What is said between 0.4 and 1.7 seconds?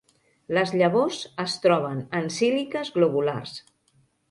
Les llavors es